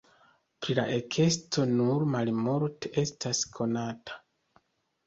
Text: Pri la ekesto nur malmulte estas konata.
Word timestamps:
Pri 0.63 0.75
la 0.79 0.85
ekesto 0.93 1.67
nur 1.75 2.07
malmulte 2.17 2.95
estas 3.07 3.45
konata. 3.61 4.21